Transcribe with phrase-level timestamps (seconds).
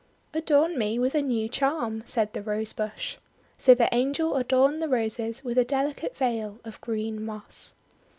[0.33, 3.17] "Adorn me with a new charm," said the Rose Bush.
[3.55, 7.75] So the Angel adorned the Roses with a delicate veil of green moss.